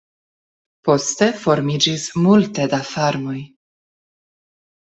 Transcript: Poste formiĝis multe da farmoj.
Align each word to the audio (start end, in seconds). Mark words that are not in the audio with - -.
Poste 0.87 1.27
formiĝis 1.43 2.07
multe 2.23 2.67
da 2.75 2.83
farmoj. 2.95 3.39